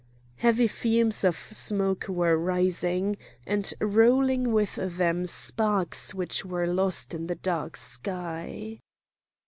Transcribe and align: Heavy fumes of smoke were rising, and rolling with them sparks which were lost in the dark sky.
Heavy 0.37 0.65
fumes 0.65 1.23
of 1.23 1.35
smoke 1.37 2.07
were 2.07 2.35
rising, 2.35 3.15
and 3.45 3.71
rolling 3.79 4.51
with 4.51 4.77
them 4.97 5.27
sparks 5.27 6.15
which 6.15 6.43
were 6.43 6.65
lost 6.65 7.13
in 7.13 7.27
the 7.27 7.35
dark 7.35 7.77
sky. 7.77 8.79